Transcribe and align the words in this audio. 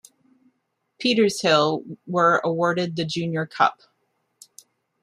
Petershill 0.99 1.83
were 2.07 2.41
awarded 2.43 2.95
the 2.95 3.05
Junior 3.05 3.45
Cup. 3.45 3.81